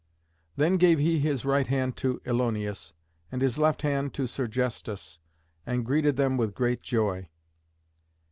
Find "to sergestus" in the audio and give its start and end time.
4.15-5.19